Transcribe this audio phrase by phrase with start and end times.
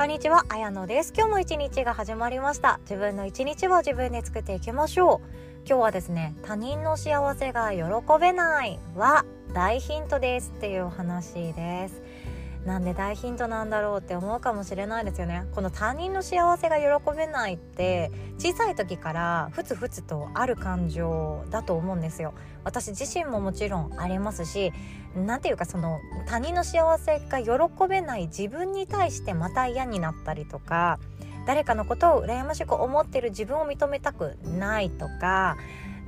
[0.00, 1.12] こんにちは、あやのです。
[1.14, 2.80] 今日も一日が始まりました。
[2.84, 5.66] 自分の一日を自分で作っていきましょう。
[5.66, 7.82] 今日はですね他人の幸せが喜
[8.18, 12.00] べないは大ヒントですっていうお話です。
[12.64, 15.46] なんで大ヒントなんだろうって思うかもしれないですよね。
[15.54, 22.34] この他人の幸せが喜べないって小さい時からふつふつとある感情だと思うんですよ。
[22.64, 24.72] 私自身ももちろんありますし
[25.16, 30.98] 何ていうかその他人の幸せが喜べない自分に対してまた嫌になったりとか
[31.46, 35.56] 誰かのことを羨ましく思ってる自分を認めたくないとか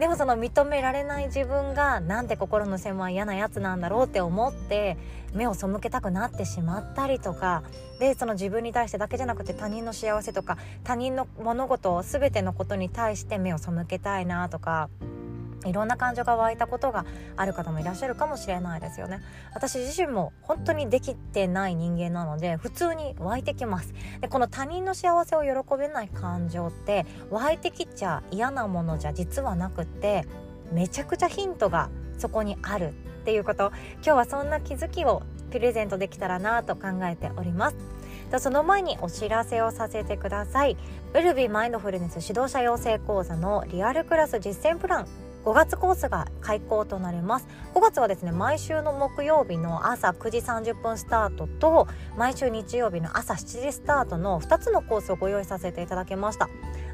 [0.02, 4.96] でもその認められない自分がなんて心の狭い嫌なやつなんだろうって思って
[5.32, 7.62] 目を背けたくなってしまったりとか
[8.00, 14.90] でその自分に対してだけじゃなくて他人の幸せとか他人の物事を全てのことに対して目を背けたいなとか
[15.66, 17.04] いろんな感情が湧いたことが
[17.36, 19.20] ある方もいらっしゃるかもしれないですよね。
[19.54, 23.92] 私自身も本当にできてない人間なので普通に湧いてきます。
[24.20, 30.26] でこの他人の幸せを喜べない感情って湧いてきちゃ嫌なものじゃ実はなくって
[30.72, 32.92] めちゃくちゃヒントがそこにあるっ
[33.24, 33.72] ていうこと。
[33.96, 37.76] 今日はそんな気づきをプレゼントできたらなと考えております。
[38.38, 40.78] その前にお知らせをさせてください。
[41.12, 45.06] ウルビーマインドフルネス指導者養成講座のリアルクラス実践プラン。
[45.44, 47.48] 5月コースが開講となります。
[47.74, 56.48] 5月はですね毎週の木曜日の朝9時30分スタートと毎週日曜日の朝7時スタートの2つのコースをご用意させていただきました。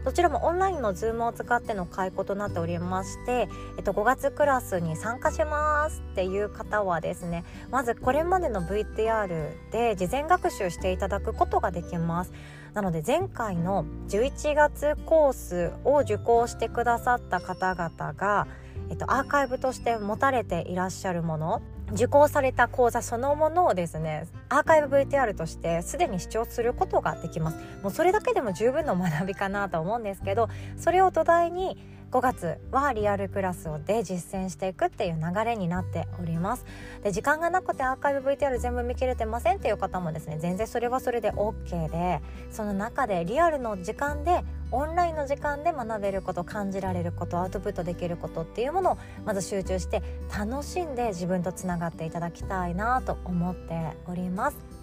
[0.05, 12.33] どちらもオンラインの Zoom を使っての開講となっておりまして、えっと、5月クラスに参加しますっていう方はですねまずこれまでの VTR で事前学習していただくことができます。
[12.75, 18.47] なので前回の11月コースを受講してくださった方々が、
[18.91, 27.58] えっと、アーカイブとして持たれていらっしゃるもの受講された講座そのものをですねアーカイブ VTR としてすでに視聴することができます。
[27.83, 31.79] もうそれだけでも十分の学びかなと思うんですけどそれを土台に
[32.11, 36.64] 5月はリアルクラスで実践していくっていう流れになっております。
[37.02, 42.20] で時間がなくてアーカイブ VTR 全部見切れてませんっていう方もですね全然それはそれで OK で
[42.51, 50.02] その中でリアルの時間でオンラインの時間で学べること感じられることアウトプットできることっていうものをまず集中して
[50.36, 54.77] 楽しんで自分とつながっていただきたいなと思っております。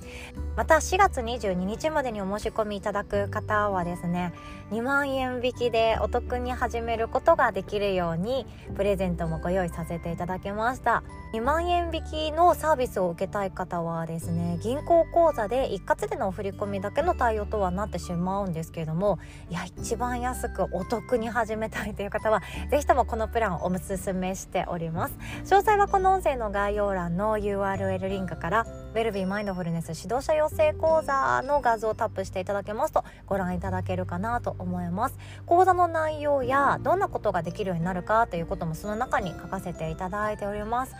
[0.56, 4.34] また4月22日までにお申し込みいただく方はですね
[4.72, 11.04] 2万円引きでお得に始めることができるようにプレゼントもご用意させていただきました。
[11.34, 25.18] 2万円引きのサービスを受けたい方はですね銀行口座で一括での振り込みだけの対応とはなってしまうんですけれどもいや一番安くお得に始めたいという方は是非ともこのプランをお勧めしております。
[25.44, 28.62] 詳細はこの音声の概要欄の URL リンクから
[28.94, 35.18] ウェルビーマインドフルネス指導者養成講座の画像をタップしていただけますとご覧いただけるかなと思います
[35.48, 40.94] 講座の内容やどんなことができるようになるかということもその中に書かせていただいております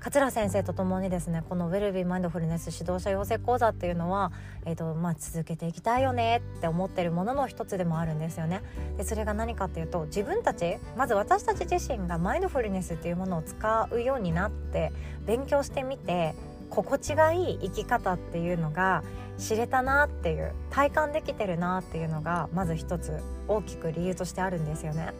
[0.00, 4.32] 桂先生とともにですねこのウェルビーマインドフルネス指導者養成講座っていうのは、
[4.64, 8.62] えーとまあ、続けていきたいよねって思ってるものの一つでもあるんですよね。
[8.96, 14.90] でそれが何かっていうと自分たちまず私たち自身がマインドフルネスっていうものを使うようになって
[15.26, 16.34] 勉強してみて
[16.70, 19.02] 心地がいい生き方っていうのが
[19.38, 25.12] 知れたなっていう体感できてるなっていうのがまず一つ大きく理由としてあるんですよね。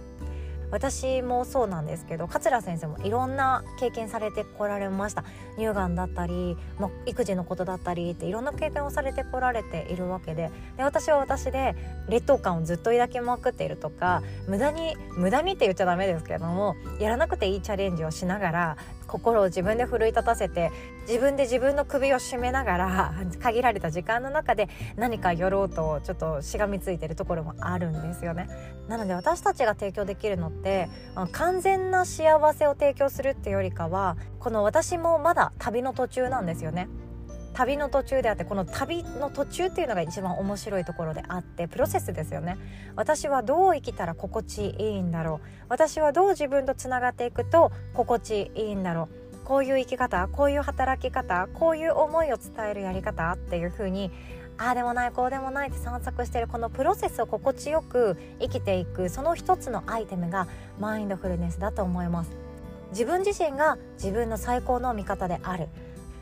[0.71, 5.25] 私もそうなんですけど桂先生もいろんな経験されてこられました
[5.57, 11.75] 乳がんだったり、まあ、育児のことだったりっていろんな経験をされてこられているわけでで私は私で
[12.09, 18.77] 劣等感をずっと抱きまくっているとか無駄に無駄にって言っちゃダメですけどもやらなくていいチャレンジをしながら
[19.11, 20.71] 心を自分で奮い立たせて
[21.09, 28.49] 自分で自分の首を絞めながら限られた時間の中で何か寄ろうとちょっとしがみついてるところもあるんですよね。
[28.87, 30.89] なので私たちが提供できるのって
[31.33, 36.89] 完全な幸せを提供するっていうよりかはこの私もまだ旅の途中なんですよね。
[37.53, 42.57] 旅の途中であってこの旅の途中っていうのが一番面白いところであってプロセスですよね。
[42.95, 45.47] 私はどう生きたら心地いいんだろう。
[45.69, 49.21] 私はどう自分とつながっていくと心地いいんだろう。
[49.45, 54.13] こういう生き方こういう働き方こういう思いを伝えるやり方っていう風に
[54.61, 60.49] ああでもないこうでもないって散策してるこのプロセスを心地よく生きていくその一つのアイテムが
[60.79, 62.31] マインドフルネスだと思います。
[62.91, 65.69] 自分自身が自分の最高の味方である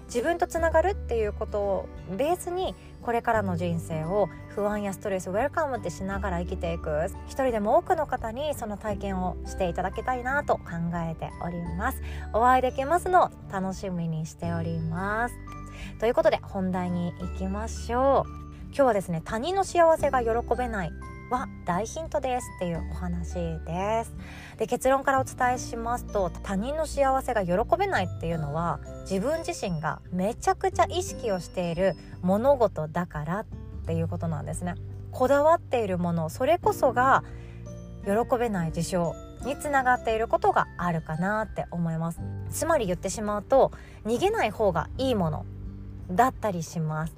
[0.05, 6.91] 自分とつながるっていうことをベースにこれからの人生を不安やストレスウェルカムってしながら生きていく
[7.27, 10.63] 一人でも多くの方にその体験をしていただきたいなと考
[10.95, 12.03] えております。
[12.33, 15.58] お会いできますの楽しみにしております。
[15.99, 18.49] ということで本題に行きましょう。
[18.69, 20.93] 今日はですね他人の幸せが喜べない
[21.31, 24.15] は大ヒントですっていうお話です。
[24.57, 33.47] で結論からお伝えしますと他人の幸せが喜べないっていうのは自分自身がめちゃくちゃ意識をしている物事だからっ
[33.87, 34.75] ていうことなんですね。
[35.11, 37.25] こだわっているものそれこそが
[38.05, 39.15] 喜べない事象
[39.45, 42.21] につながっていることがあるかなって思います。
[42.51, 43.73] つまり言ってしまうと
[44.05, 45.47] 逃げない方がいいもの
[46.11, 47.15] だったりします。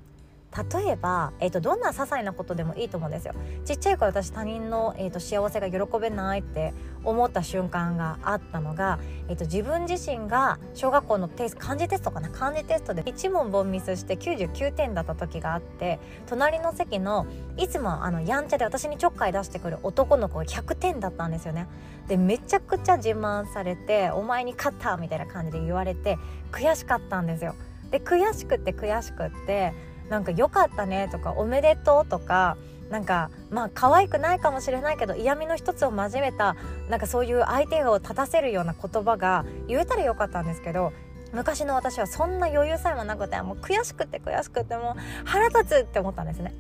[0.75, 3.35] 例えば、えーと、どんな些細なことでもいいと思うんですよ。
[3.65, 8.99] ちっちゃい頃私他人の、えーと、幸せが喜べないって思った瞬間があったのが、
[9.29, 12.31] えーと、自分自身が小学校のテスト漢字テストかな？
[12.31, 21.69] 漢字テストで1問ボンミスして99点だった時があって隣の席のいつもあのやんちゃで私にちょっかい出してくる男の子が100点だったんですよね。
[22.09, 26.19] でめちゃくちゃ自慢されて「お前に勝った!」みたいな感じで言われて
[26.51, 27.55] 悔しかったんですよ。
[27.91, 29.73] で悔しくて悔しくって
[30.09, 32.57] なんか良かったねとかおめでとうとか
[32.91, 36.57] なんかまあ可愛くないかもしれないけど嫌味の一つを交えた
[36.89, 40.93] なんかそういう相手を立たせるような言葉が言えたらよかったんですけど
[41.33, 46.53] 昔の私はそんな余裕さえもなくてもう悔しくて悔しくてもう腹立つって思ったんですね。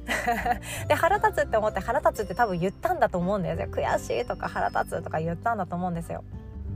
[0.87, 3.67] で腹立つって思って腹立つって多分言ったんだと思うんですよ。
[3.67, 6.23] 悔しいとか腹立つとか言ったんだと思うんですよ。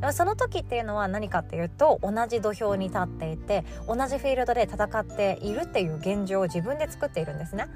[0.06, 7.68] もその時っていうのは何かっていうと同じ土俵に立っていて同じフィールドで戦っているっていう現状を自分で作っているんですね。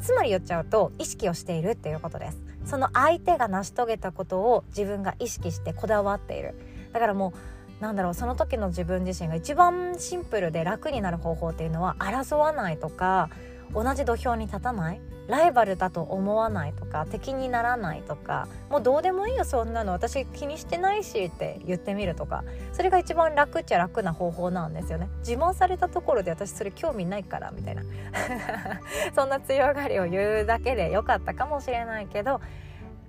[0.00, 2.38] つまり言っちゃうと意識をしているっていうことです。
[2.64, 6.54] その相手が成し遂げたことを自分が意識してこだわっている。
[6.92, 7.34] だからも
[7.80, 13.28] うなんだろうその時の自分自身が一番シンプルで楽になる方法っていうのは争わないとか
[13.74, 15.00] 同じ土俵に立たない。
[15.26, 19.92] ライバルだと思わないとか敵にならないとかもうどうでもいいよそんなの。
[19.92, 22.44] 私気にしてないしって言ってみるとか。
[22.72, 25.08] それが一番楽っちゃ楽な方法なんですよね。
[25.20, 27.82] 自慢されたところで私それ興味ないからみたいな。
[29.14, 32.40] そんな強がりを言うだけでよかったかもしれないけど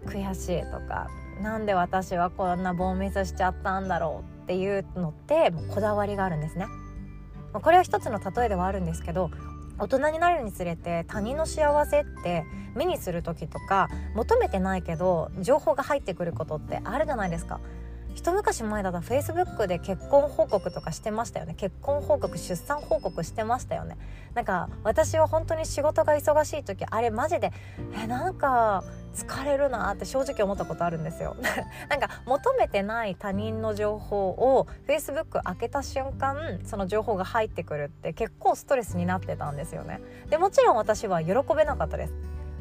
[0.05, 1.09] 悔しいとか
[1.41, 6.67] なんで私はこんなボンミスしちゃったんだろうっていうのってもうこだわりがあるんですね。
[7.53, 9.31] これは一つの例えではあるんですけど
[9.77, 12.45] 大人になるにつれて他人の幸せって
[12.75, 17.59] 目にする時とか求めてないけど情報が入ってくることってあるじゃないですか。
[18.15, 21.53] 一昔前だとフェイスブックで結婚報告とかしてましたよね。
[21.55, 23.97] 結婚報告出産報告してましたよね。
[24.33, 27.51] なんか私は本当に仕事が忙しい時あれマジで
[27.93, 28.83] えなんか
[29.13, 31.35] 疲れるなって正直思ったことあるんですよ。
[31.89, 39.99] なんか求めてない他人の情報を Facebook 開けた瞬間その情報が入ってくるって結構ストレスになってたんですよね。
[40.29, 42.13] でもちろん私は喜べなかったです。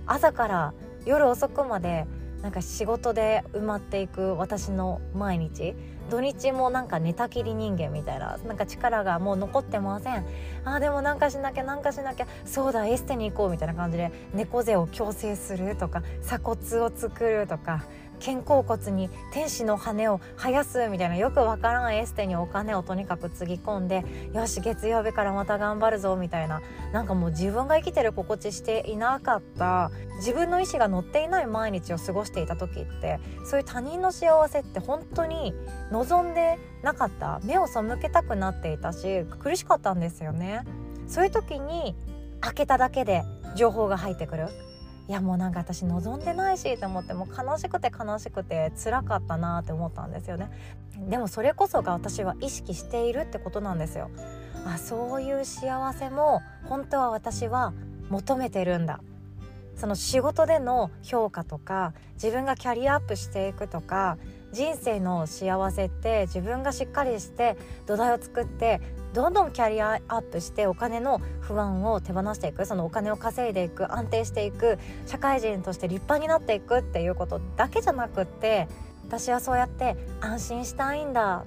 [0.07, 0.75] 朝から
[1.07, 2.07] 夜遅くまで
[2.45, 5.75] なんか仕事で埋まっていく私の毎日。
[6.11, 8.37] 土日もなんか寝たきり人間みたいな。
[8.47, 10.27] なんか力がもう残ってません。
[10.67, 12.27] あでもなんかしなきゃなんかしなきゃ。
[12.45, 17.87] そうだエステに行こうみたいな感じで猫背を矯正するとか鎖骨を作るとか。
[18.25, 26.63] 肩甲骨に天使の羽を生やすみたいなよくわからんエステにお金をとにかくつぎ込んでよし月曜日からまた頑張るぞみたいな。
[26.93, 29.91] なんかもう自分が生きてる心地していなかった。
[30.17, 35.53] 自分の意思が乗っていない毎日を過ごしていた時ってそういう他人の幸せって本当に
[35.91, 37.41] 望んでなかった。
[37.45, 40.63] 目を背けたくなっていたし苦しかったんですよね。
[41.09, 41.95] そういう時に
[42.41, 43.23] 開けただけで
[43.55, 44.49] 情報が入ってくる。
[45.07, 50.51] いやもうなんか私望んでないしと思っても悲しくて悲しくて辛かったなって思ったんですよね。
[51.11, 54.11] でもそれこそが私は意識しているってことなんですよ。
[54.67, 57.75] あそういう幸せも本当は私は
[58.09, 59.01] 求めてるんだ。
[59.77, 64.19] その仕事での評価とか自分がキャリアアップしていくとか
[64.53, 67.57] 人生の幸せって自分がしっかりして
[67.87, 68.81] 土台を作って
[69.15, 78.67] どんどんキャリアアップしてお金の不安を手放していくそのお金を稼いでいく安定していく社会人として立派になっていくっていうことだけじゃなくって
[79.07, 81.45] 私はそうやって安心したいんだ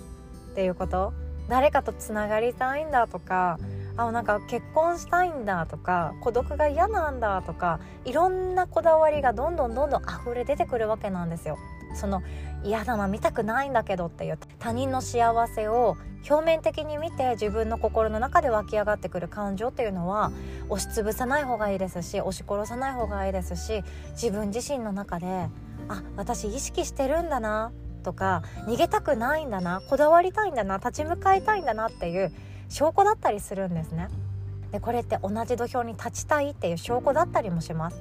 [0.51, 1.13] っていうこと
[1.49, 3.59] 誰かとつながりたいんだとか
[3.97, 11.57] あなんか結婚したいんだとか孤独が嫌なんだとかいろんなこだわりがどんどんどんどん溢れ出てくるわけなんですよ。
[11.95, 12.21] その
[12.63, 15.97] 嫌だな見たくないんだけどっていう他人の幸せを
[16.29, 20.31] 表面的に見て自分の心の中で湧き上がってくる感情っていうのは
[20.69, 25.47] 押しつぶさない方がいいですし押し殺さない方がいいですし自分自身の中で
[25.87, 27.71] あ私意識してるんだな
[28.03, 32.31] とか逃げたくないんだなこだわりたいんだな立ち向かいたいんだなっていう
[32.69, 34.09] 証拠だったりするんですね。
[34.71, 37.97] でこれって同じ土俵に立ちたいっていう証拠だったりもします。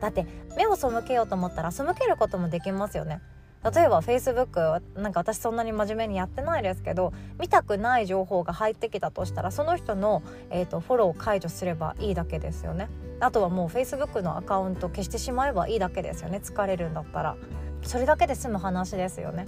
[0.00, 0.26] だって
[0.56, 3.20] 目を背けようと思ったら背けることもできますよね。
[3.64, 12.88] 例えば Facebook なんか私そんなに真面目にやってないですけど見たくない情報が入ってきたとしたらその人の、えーと、フォローを解除すればいいだけですよね。
[13.20, 16.40] あとはもう Facebook のアカウント消してしまえばいいだけですよね。
[16.42, 17.36] 疲れるんだったら。
[17.82, 19.46] それだけで済む話ですよね。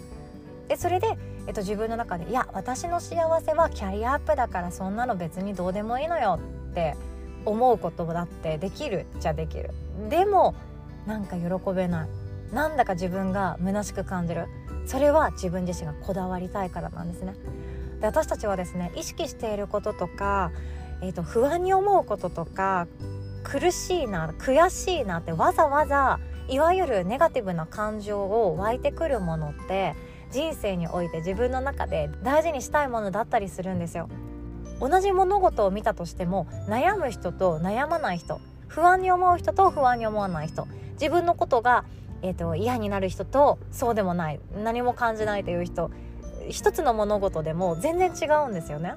[0.68, 6.38] でそれで、えーと自分の中でいや私の幸せはキャリアアップだからそんなの別にどうでもいいのよ
[6.70, 6.96] って
[7.44, 9.70] 思うことだってできるじゃできる。
[10.08, 10.54] でも
[11.06, 11.44] なんか喜
[11.74, 12.08] べない。
[12.52, 14.46] なんだか自分が虚しく感じる。
[14.86, 17.34] それは自分自身がこだわりたいからなんですね。
[18.00, 20.52] で私たちはですね意識していることとか、
[21.02, 22.88] えーと、不安に思うこととか
[23.44, 26.18] 苦しいな悔しいなってわざわざ
[26.48, 29.94] いわゆるネガティブな感情を湧いてくるものって
[30.30, 34.08] 人生において自分の中で大事にしたいものだったりするんですよ
[34.80, 41.84] 同じ物事を見たとしても悩む人と悩まない人不安に思う人と不安に思わない人自分のことが
[42.22, 45.90] えーと、嫌になる人とそうでもない何も感じないという人
[46.48, 48.94] 一つの物事でも全然違うんですよね。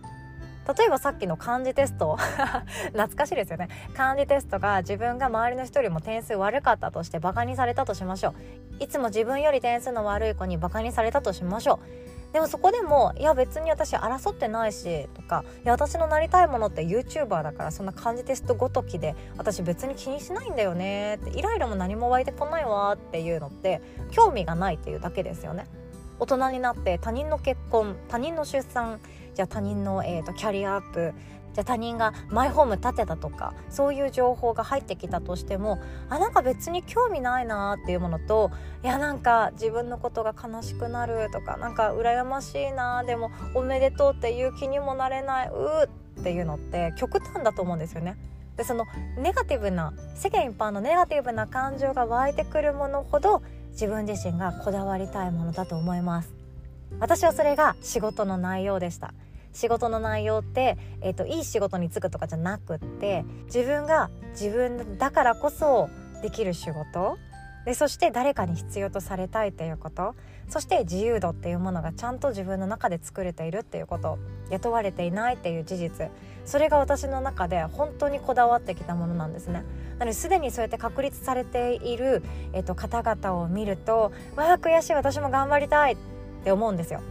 [0.68, 2.18] 例えばさっきの漢字テスト
[2.94, 3.68] 懐かしいですよね。
[3.96, 8.84] 漢字テストが自分が周りの人よりも点数悪かったとしてバカにされたとしましょう。
[8.84, 12.34] いつも自分より点数の悪い子にバカにされたとしましょう。
[12.34, 25.68] でもそこでもいや別に私争ってないしとかいや私のなりたいものって YouTuber だからそんな漢字テストごときで私別に気にしないんだよねってイライラも何も湧いてこないわっていうのって興味がないっていうだけですよね。
[26.20, 29.00] 大人になって他人の結婚他人の出産
[29.36, 31.14] じゃあ他人の、えーとキャリアアップ
[31.54, 35.80] じゃあ他人がマイホーム建てたとかそういう情報が入ってきたとしても
[36.10, 38.52] あなんか別に興味ないなっていうものと
[38.84, 45.90] いやなんか自分のことが悲しくなるとかなんか羨ましいなでもおめでとうっていう気にもなれないう
[46.20, 48.18] っていうのって極端だと思うんですよね。
[48.58, 48.86] でその
[49.18, 53.42] ネガティブな世間一般のネガティブな感情が湧いてくるものほど
[53.74, 56.34] 自分自身がこだわりたいものだと思います。
[57.00, 59.14] 私はそれが仕事の内容でした。
[59.52, 65.90] 仕事の内容って、えーと、いい仕事に就くとかじゃなくって自分が自分だからこそ
[66.22, 67.18] できる仕事
[67.66, 70.16] でそして誰かに必要とされたいということ。
[70.50, 74.20] そして自由度っていうものがちゃんと自分の中で作れているっていうこと。
[74.50, 76.10] 雇われていないっていう事実。
[76.46, 79.64] それが私の中で本当にこだわってきたものなんですね。
[79.98, 85.98] なのですでにそうやって確立されている、えっと、方々を見るとわあ悔しい私も頑張りたいっ
[86.44, 87.02] て思うんですよ。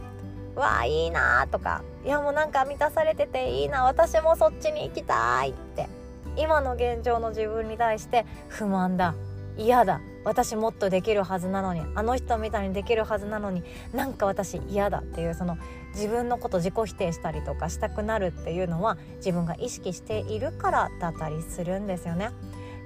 [0.55, 5.87] わあいいなとかいやもうなんか満たされてていいな私もそっちに行きたいって。
[6.35, 9.13] 今の現状の自分に対して不満だ。
[9.57, 10.01] 嫌だ。
[10.23, 13.63] 私もっとできるはずなのにあの人みたいにできるはずなのに
[13.93, 15.57] なんか私嫌だっていうその
[15.93, 22.31] 自分のこと自己否定したりとかしたくなるっていうのは自分が意識しているからだったりするんですよね。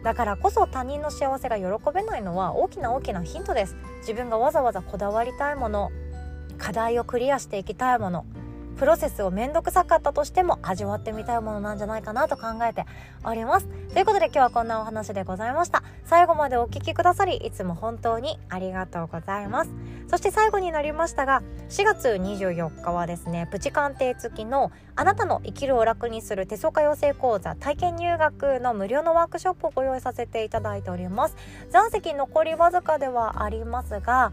[0.04, 1.64] だからこそ他人の幸せが喜
[1.94, 5.92] べないのは大きな大きなヒントです自分がわざわざこだわりたいもの
[6.58, 8.26] 課題をクリアしていきたいもの
[8.78, 12.86] プロセスを面倒くさかったとしても味わってみたいものなんじゃないかなと考えて
[13.24, 13.68] おります。
[13.94, 15.84] ということで今日はこんなお話でございました。
[16.06, 19.72] 最後までお聴きくださりいつも本当にありがとうございます。
[20.08, 31.36] そして最後になりましたが4月24日はですねプチ鑑定付きのあなたの生きるを楽にする手相家養成講座体験入学の無料のワークショップをご用意させていただいております。
[31.72, 34.32] 残席残りわずかではありますが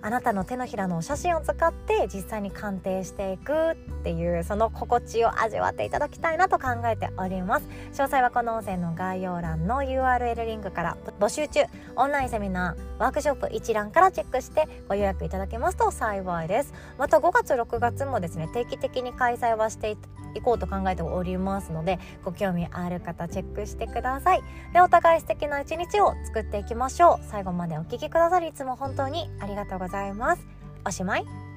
[0.00, 7.66] あなたの手のひらのお写真を使って実際に鑑定していくっていうその心地を味わっていただきたいなと考えております。
[7.92, 11.64] 詳細はこの音声の概要欄の URL リンクから募集中。
[11.96, 16.72] オンラインセミナーワークショップ一覧からチェックしてご予約いただけますと幸いです。
[16.96, 19.96] また5月6月もですね定期的に開催はして
[20.34, 24.42] いこうと考えておりますのでご興味ある方チェックしてください。
[24.72, 27.26] でお互い素敵な一日を作っていきましょう。
[27.30, 30.46] 最後までお聴きくださりいつも本当にありがとうございます。
[30.84, 31.47] おしまい。